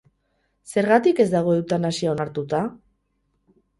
[0.73, 2.63] Zergatik ez dago eutanasia onartuta?